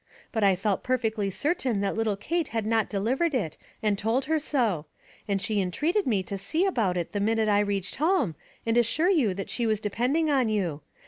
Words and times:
But 0.31 0.43
I 0.43 0.55
felt 0.55 0.81
per 0.81 0.97
fectly 0.97 1.31
certain 1.31 1.79
that 1.81 1.95
little 1.95 2.17
Kate 2.17 2.47
had 2.47 2.65
not 2.65 2.89
delivered 2.89 3.35
it, 3.35 3.55
and 3.83 3.99
told 3.99 4.25
her 4.25 4.39
so; 4.39 4.87
and 5.27 5.39
she 5.39 5.61
entreated 5.61 6.07
me 6.07 6.23
to 6.23 6.39
see 6.39 6.65
about 6.65 6.97
it 6.97 7.11
the 7.11 7.19
minute 7.19 7.47
I 7.47 7.59
reached 7.59 7.97
home, 7.97 8.33
and 8.65 8.77
assure 8.79 9.09
you 9.11 9.35
that 9.35 9.51
she 9.51 9.67
was 9.67 9.79
depending 9.79 10.31
on 10.31 10.49
you. 10.49 10.81